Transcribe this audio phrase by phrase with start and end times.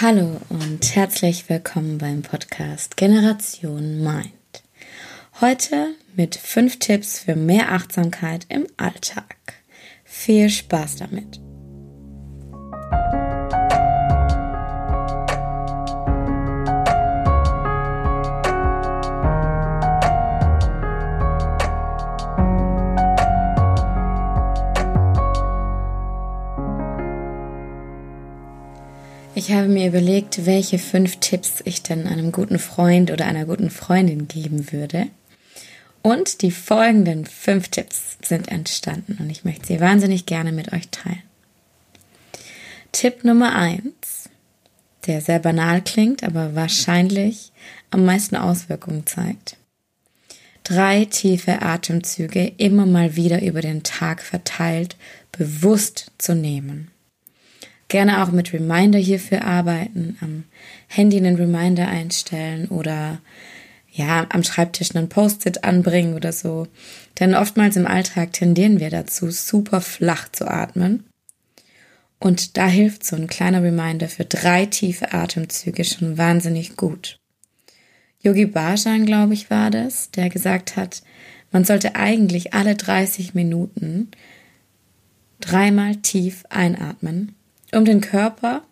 [0.00, 4.32] Hallo und herzlich willkommen beim Podcast Generation Mind.
[5.40, 9.36] Heute mit fünf Tipps für mehr Achtsamkeit im Alltag.
[10.02, 11.38] Viel Spaß damit!
[29.46, 33.68] Ich habe mir überlegt, welche fünf Tipps ich denn einem guten Freund oder einer guten
[33.68, 35.08] Freundin geben würde.
[36.00, 40.88] Und die folgenden fünf Tipps sind entstanden und ich möchte sie wahnsinnig gerne mit euch
[40.88, 41.22] teilen.
[42.92, 44.30] Tipp Nummer eins,
[45.06, 47.52] der sehr banal klingt, aber wahrscheinlich
[47.90, 49.58] am meisten Auswirkungen zeigt.
[50.62, 54.96] Drei tiefe Atemzüge immer mal wieder über den Tag verteilt
[55.32, 56.90] bewusst zu nehmen.
[57.88, 60.44] Gerne auch mit Reminder hierfür arbeiten, am
[60.88, 63.20] Handy einen Reminder einstellen oder
[63.94, 66.66] ja, am Schreibtisch einen Post-it anbringen oder so.
[67.20, 71.04] Denn oftmals im Alltag tendieren wir dazu, super flach zu atmen.
[72.18, 77.18] Und da hilft so ein kleiner Reminder für drei tiefe Atemzüge schon wahnsinnig gut.
[78.20, 81.02] Yogi Bhajan, glaube ich, war das, der gesagt hat,
[81.52, 84.10] man sollte eigentlich alle 30 Minuten
[85.40, 87.36] dreimal tief einatmen
[87.74, 88.62] um den Körper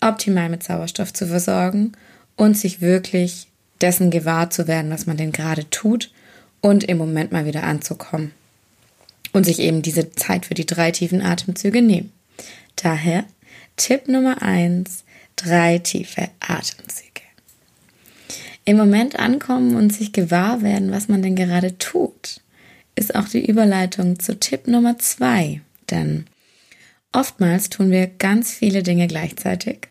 [0.00, 1.92] optimal mit Sauerstoff zu versorgen
[2.36, 3.48] und sich wirklich
[3.80, 6.10] dessen gewahr zu werden, was man denn gerade tut
[6.60, 8.32] und im Moment mal wieder anzukommen.
[9.32, 12.12] Und sich eben diese Zeit für die drei tiefen Atemzüge nehmen.
[12.76, 13.24] Daher
[13.76, 15.04] Tipp Nummer eins:
[15.36, 17.06] drei tiefe Atemzüge.
[18.64, 22.40] Im Moment ankommen und sich gewahr werden, was man denn gerade tut,
[22.96, 25.60] ist auch die Überleitung zu Tipp Nummer zwei.
[25.90, 26.26] Denn
[27.16, 29.88] Oftmals tun wir ganz viele Dinge gleichzeitig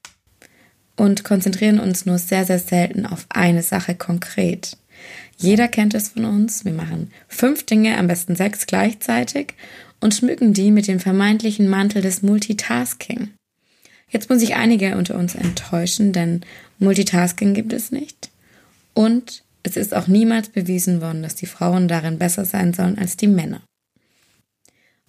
[0.96, 4.78] und konzentrieren uns nur sehr, sehr selten auf eine Sache konkret.
[5.36, 6.66] Jeder kennt es von uns.
[6.66, 9.56] Wir machen fünf Dinge, am besten sechs gleichzeitig
[10.00, 13.32] und schmücken die mit dem vermeintlichen Mantel des Multitasking.
[14.08, 16.42] Jetzt muss ich einige unter uns enttäuschen, denn
[16.78, 18.30] Multitasking gibt es nicht.
[18.94, 23.18] Und es ist auch niemals bewiesen worden, dass die Frauen darin besser sein sollen als
[23.18, 23.64] die Männer.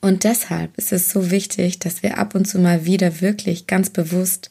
[0.00, 3.90] Und deshalb ist es so wichtig, dass wir ab und zu mal wieder wirklich ganz
[3.90, 4.50] bewusst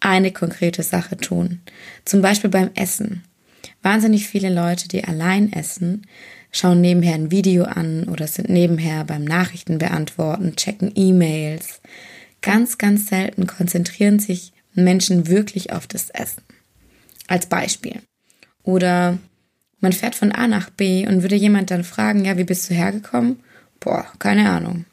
[0.00, 1.60] eine konkrete Sache tun.
[2.04, 3.24] Zum Beispiel beim Essen.
[3.82, 6.06] Wahnsinnig viele Leute, die allein essen,
[6.50, 11.80] schauen nebenher ein Video an oder sind nebenher beim Nachrichten beantworten, checken E-Mails.
[12.42, 16.42] Ganz, ganz selten konzentrieren sich Menschen wirklich auf das Essen.
[17.28, 18.00] Als Beispiel.
[18.62, 19.18] Oder
[19.80, 22.74] man fährt von A nach B und würde jemand dann fragen, ja, wie bist du
[22.74, 23.40] hergekommen?
[23.80, 24.84] Boah, keine Ahnung.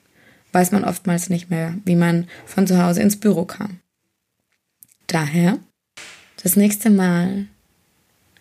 [0.52, 3.80] Weiß man oftmals nicht mehr, wie man von zu Hause ins Büro kam.
[5.08, 5.60] Daher
[6.42, 7.48] das nächste Mal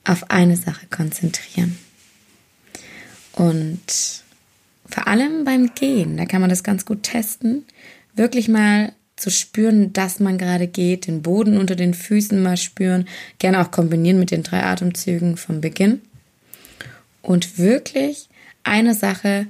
[0.05, 1.79] auf eine Sache konzentrieren.
[3.33, 4.23] Und
[4.87, 7.65] vor allem beim Gehen, da kann man das ganz gut testen,
[8.15, 13.07] wirklich mal zu spüren, dass man gerade geht, den Boden unter den Füßen mal spüren,
[13.39, 16.03] gerne auch kombinieren mit den drei Atemzügen vom Beginn
[17.23, 18.29] und wirklich
[18.65, 19.47] eine Sache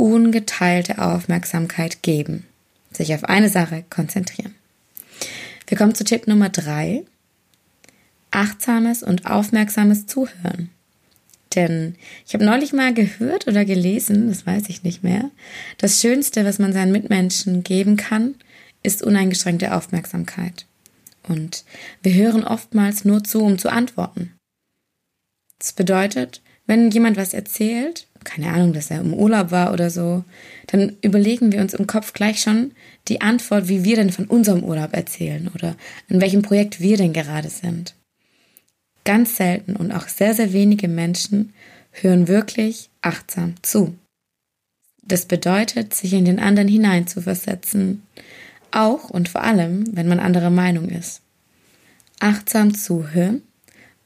[0.00, 2.46] ungeteilte Aufmerksamkeit geben.
[2.90, 4.54] Sich auf eine Sache konzentrieren.
[5.66, 7.04] Wir kommen zu Tipp Nummer drei.
[8.30, 10.70] Achtsames und aufmerksames Zuhören.
[11.54, 11.96] Denn
[12.26, 15.30] ich habe neulich mal gehört oder gelesen, das weiß ich nicht mehr,
[15.78, 18.36] das Schönste, was man seinen Mitmenschen geben kann,
[18.82, 20.64] ist uneingeschränkte Aufmerksamkeit.
[21.28, 21.64] Und
[22.02, 24.32] wir hören oftmals nur zu, um zu antworten.
[25.58, 30.24] Das bedeutet, wenn jemand was erzählt, keine Ahnung, dass er im Urlaub war oder so,
[30.66, 32.72] dann überlegen wir uns im Kopf gleich schon
[33.08, 35.76] die Antwort, wie wir denn von unserem Urlaub erzählen oder
[36.08, 37.94] in welchem Projekt wir denn gerade sind.
[39.04, 41.52] Ganz selten und auch sehr, sehr wenige Menschen
[41.92, 43.94] hören wirklich achtsam zu.
[45.02, 48.02] Das bedeutet, sich in den anderen hineinzuversetzen,
[48.70, 51.22] auch und vor allem, wenn man anderer Meinung ist.
[52.20, 53.42] Achtsam zuhören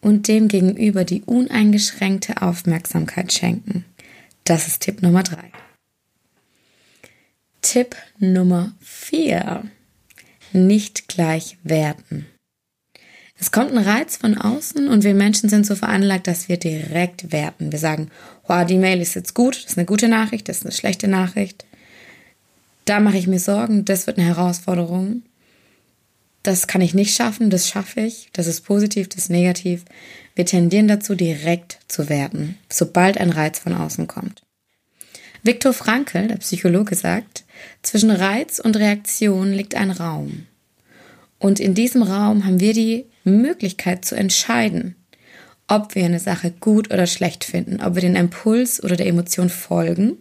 [0.01, 3.85] und dem gegenüber die uneingeschränkte Aufmerksamkeit schenken.
[4.45, 5.51] Das ist Tipp Nummer drei.
[7.63, 9.65] Tipp Nummer vier.
[10.53, 12.27] Nicht gleich werten.
[13.41, 17.33] Es kommt ein Reiz von außen und wir Menschen sind so veranlagt, dass wir direkt
[17.33, 17.73] werten.
[17.73, 18.11] Wir sagen,
[18.47, 21.09] wow, die Mail ist jetzt gut, das ist eine gute Nachricht, das ist eine schlechte
[21.09, 21.65] Nachricht.
[22.85, 25.23] Da mache ich mir Sorgen, das wird eine Herausforderung.
[26.45, 29.85] Das kann ich nicht schaffen, das schaffe ich, das ist positiv, das ist negativ.
[30.35, 34.43] Wir tendieren dazu, direkt zu werten, sobald ein Reiz von außen kommt.
[35.43, 37.45] Viktor Frankl, der Psychologe, sagt,
[37.83, 40.47] zwischen Reiz und Reaktion liegt ein Raum.
[41.39, 44.97] Und in diesem Raum haben wir die Möglichkeit zu entscheiden,
[45.67, 49.49] ob wir eine Sache gut oder schlecht finden, ob wir den Impuls oder der Emotion
[49.49, 50.19] folgen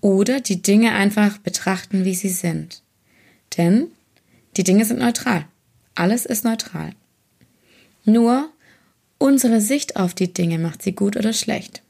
[0.00, 2.82] oder die Dinge einfach betrachten, wie sie sind.
[3.56, 3.88] Denn
[4.58, 5.46] die Dinge sind neutral.
[5.94, 6.90] Alles ist neutral.
[8.04, 8.50] Nur
[9.18, 11.82] unsere Sicht auf die Dinge macht sie gut oder schlecht.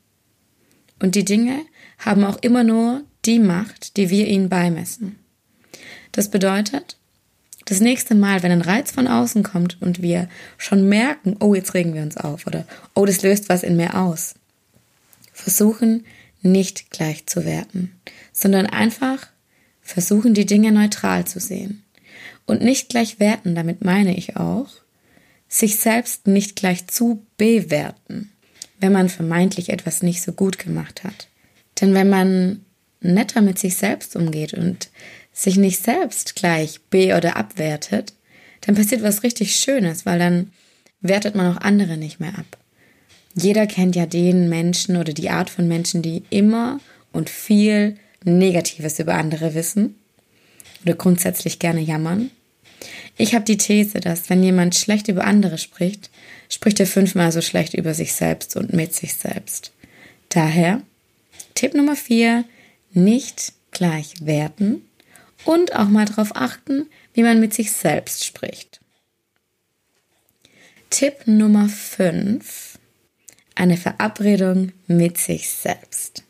[1.00, 1.64] Und die Dinge
[1.98, 5.18] haben auch immer nur die Macht, die wir ihnen beimessen.
[6.12, 6.98] Das bedeutet,
[7.64, 10.28] das nächste Mal, wenn ein Reiz von außen kommt und wir
[10.58, 13.94] schon merken, oh, jetzt regen wir uns auf oder oh, das löst was in mir
[13.94, 14.34] aus,
[15.32, 16.04] versuchen
[16.42, 17.92] nicht gleich zu werten,
[18.32, 19.28] sondern einfach
[19.80, 21.82] versuchen, die Dinge neutral zu sehen.
[22.46, 24.68] Und nicht gleich werten, damit meine ich auch,
[25.48, 28.30] sich selbst nicht gleich zu bewerten,
[28.80, 31.28] wenn man vermeintlich etwas nicht so gut gemacht hat.
[31.80, 32.64] Denn wenn man
[33.00, 34.90] netter mit sich selbst umgeht und
[35.32, 38.12] sich nicht selbst gleich be- oder abwertet,
[38.60, 40.52] dann passiert was richtig Schönes, weil dann
[41.00, 42.58] wertet man auch andere nicht mehr ab.
[43.34, 46.80] Jeder kennt ja den Menschen oder die Art von Menschen, die immer
[47.12, 49.94] und viel Negatives über andere wissen
[50.84, 52.30] oder grundsätzlich gerne jammern.
[53.16, 56.10] Ich habe die These, dass wenn jemand schlecht über andere spricht,
[56.48, 59.72] spricht er fünfmal so schlecht über sich selbst und mit sich selbst.
[60.28, 60.82] Daher
[61.54, 62.44] Tipp Nummer vier,
[62.92, 64.82] nicht gleich werten
[65.44, 68.80] und auch mal darauf achten, wie man mit sich selbst spricht.
[70.90, 72.78] Tipp Nummer 5.
[73.54, 76.24] Eine Verabredung mit sich selbst.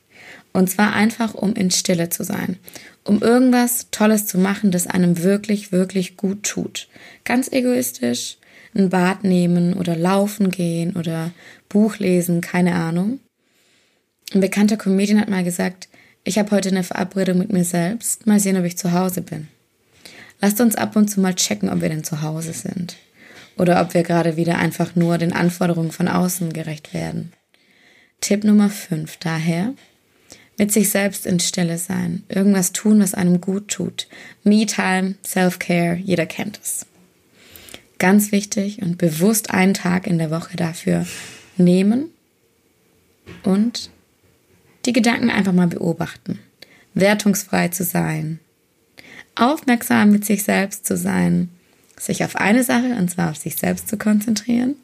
[0.59, 2.57] Und zwar einfach, um in Stille zu sein.
[3.05, 6.89] Um irgendwas Tolles zu machen, das einem wirklich, wirklich gut tut.
[7.23, 8.39] Ganz egoistisch,
[8.75, 11.31] ein Bad nehmen oder laufen gehen oder
[11.69, 13.21] Buch lesen, keine Ahnung.
[14.35, 15.89] Ein bekannter Comedian hat mal gesagt,
[16.25, 18.27] ich habe heute eine Verabredung mit mir selbst.
[18.27, 19.47] Mal sehen, ob ich zu Hause bin.
[20.41, 22.97] Lasst uns ab und zu mal checken, ob wir denn zu Hause sind.
[23.57, 27.33] Oder ob wir gerade wieder einfach nur den Anforderungen von außen gerecht werden.
[28.21, 29.75] Tipp Nummer 5 daher.
[30.59, 32.25] Mit sich selbst in Stille sein.
[32.29, 34.09] Irgendwas tun, was einem gut tut.
[34.43, 36.85] Me-Time, Self-Care, jeder kennt es.
[37.99, 41.07] Ganz wichtig und bewusst einen Tag in der Woche dafür
[41.57, 42.11] nehmen
[43.45, 43.91] und
[44.87, 46.39] die Gedanken einfach mal beobachten,
[46.95, 48.39] wertungsfrei zu sein,
[49.35, 51.51] aufmerksam mit sich selbst zu sein,
[51.99, 54.77] sich auf eine Sache, und zwar auf sich selbst zu konzentrieren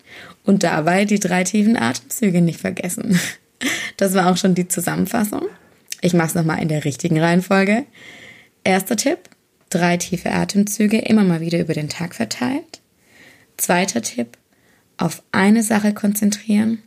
[0.44, 3.18] und dabei die drei tiefen Atemzüge nicht vergessen.
[3.96, 5.46] Das war auch schon die Zusammenfassung.
[6.04, 7.86] Ich mache es nochmal in der richtigen Reihenfolge.
[8.62, 9.20] Erster Tipp,
[9.70, 12.82] drei tiefe Atemzüge, immer mal wieder über den Tag verteilt.
[13.56, 14.36] Zweiter Tipp,
[14.98, 16.82] auf eine Sache konzentrieren.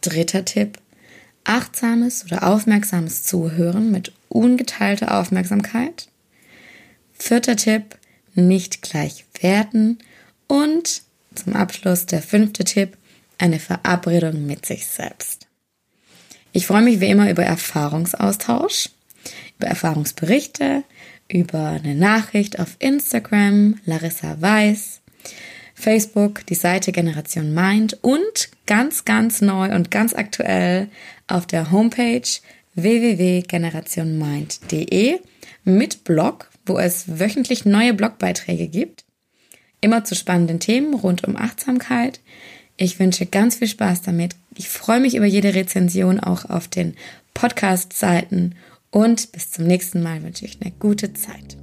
[0.00, 0.78] Dritter Tipp,
[1.42, 6.06] achtsames oder aufmerksames Zuhören mit ungeteilter Aufmerksamkeit.
[7.14, 7.98] Vierter Tipp,
[8.36, 9.98] nicht gleich werten.
[10.46, 11.02] Und
[11.34, 12.96] zum Abschluss der fünfte Tipp,
[13.38, 15.48] eine Verabredung mit sich selbst.
[16.56, 18.90] Ich freue mich wie immer über Erfahrungsaustausch,
[19.58, 20.84] über Erfahrungsberichte,
[21.26, 25.00] über eine Nachricht auf Instagram, Larissa Weiß,
[25.74, 30.86] Facebook, die Seite Generation Mind und ganz, ganz neu und ganz aktuell
[31.26, 32.22] auf der Homepage
[32.76, 35.18] www.generationmind.de
[35.64, 39.04] mit Blog, wo es wöchentlich neue Blogbeiträge gibt.
[39.80, 42.20] Immer zu spannenden Themen rund um Achtsamkeit.
[42.76, 44.34] Ich wünsche ganz viel Spaß damit.
[44.56, 46.94] Ich freue mich über jede Rezension auch auf den
[47.34, 48.54] Podcast-Seiten
[48.90, 51.56] und bis zum nächsten Mal wünsche ich eine gute Zeit.